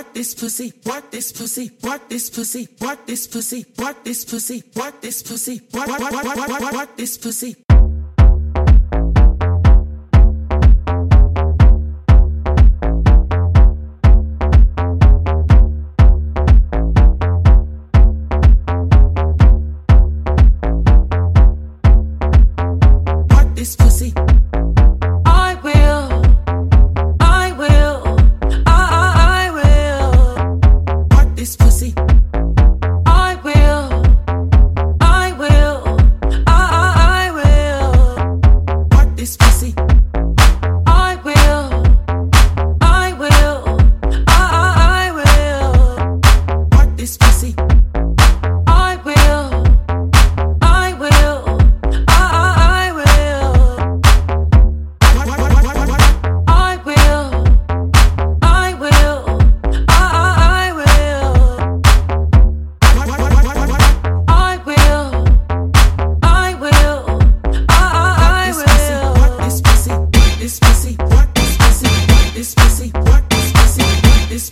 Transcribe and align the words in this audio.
What 0.00 0.14
this 0.14 0.32
pussy, 0.32 0.72
What 0.84 1.12
this 1.12 1.30
pussy, 1.30 1.70
What 1.82 2.08
this 2.08 2.30
pussy, 2.30 2.68
What 2.78 3.06
this 3.06 3.26
pussy, 3.26 3.66
What 3.76 4.02
this 4.02 4.24
pussy, 4.24 4.64
What 4.72 5.02
this 5.02 5.22
pussy, 5.22 5.60
what 5.72 5.86
this 5.86 6.16
pussy 6.22 6.72
what 6.72 6.96
this 6.96 7.18
pussy. 7.18 7.69
this 73.76 74.50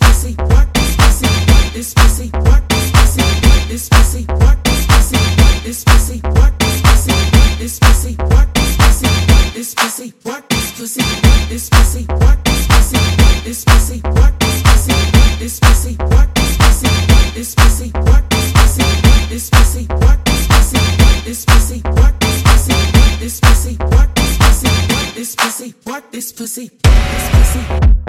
pussy, 25.35 25.73
what 25.83 26.11
this 26.11 26.31
pussy, 26.31 26.71
this 26.81 27.29
pussy. 27.29 28.08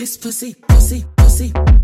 this 0.00 0.16
pussy, 0.16 0.54
pussy, 0.66 1.04
pussy. 1.14 1.79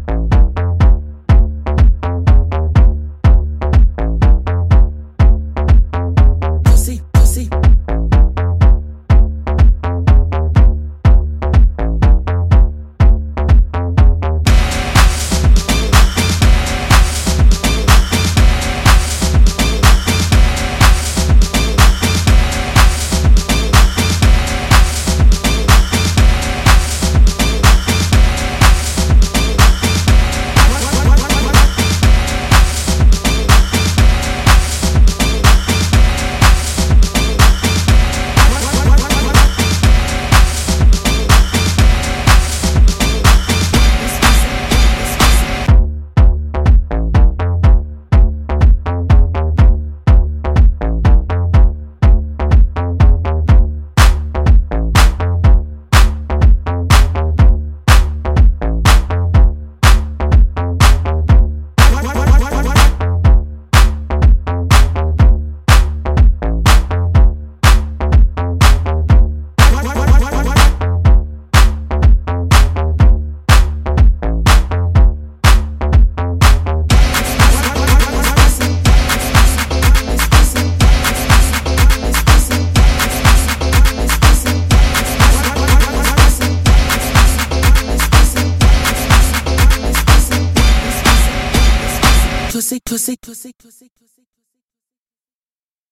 pussy, 92.66 92.80
pussy, 92.80 93.16
pussy, 93.16 93.52
pussy, 93.52 93.90
pussy. 93.96 94.15